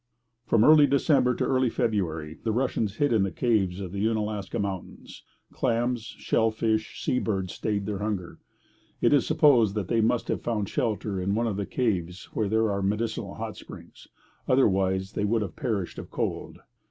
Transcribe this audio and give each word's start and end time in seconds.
From 0.47 0.63
early 0.63 0.87
December 0.87 1.35
to 1.35 1.43
early 1.45 1.69
February 1.69 2.39
the 2.43 2.51
Russians 2.51 2.95
hid 2.95 3.13
in 3.13 3.21
the 3.21 3.31
caves 3.31 3.79
of 3.79 3.91
the 3.91 4.03
Oonalaska 4.03 4.57
mountains. 4.57 5.23
Clams, 5.51 6.01
shell 6.17 6.49
fish, 6.49 6.99
sea 7.03 7.19
birds 7.19 7.53
stayed 7.53 7.85
their 7.85 7.99
hunger. 7.99 8.39
It 8.99 9.13
is 9.13 9.27
supposed 9.27 9.75
that 9.75 9.89
they 9.89 10.01
must 10.01 10.27
have 10.29 10.41
found 10.41 10.67
shelter 10.69 11.21
in 11.21 11.35
one 11.35 11.45
of 11.45 11.55
the 11.57 11.67
caves 11.67 12.25
where 12.33 12.49
there 12.49 12.71
are 12.71 12.81
medicinal 12.81 13.35
hot 13.35 13.57
springs; 13.57 14.07
otherwise, 14.47 15.11
they 15.11 15.23
would 15.23 15.43
have 15.43 15.55
perished 15.55 15.99
of 15.99 16.09
cold. 16.09 16.57